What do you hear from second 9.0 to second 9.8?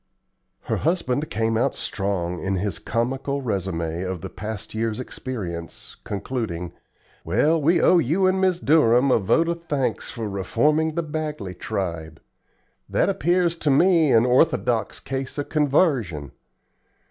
a vote of